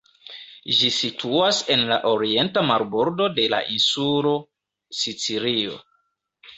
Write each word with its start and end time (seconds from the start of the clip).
Ĝi 0.77 0.87
situas 0.95 1.59
en 1.75 1.83
la 1.91 1.99
orienta 2.13 2.65
marbordo 2.71 3.31
de 3.39 3.47
la 3.57 3.63
insulo 3.77 4.35
Sicilio. 5.05 5.83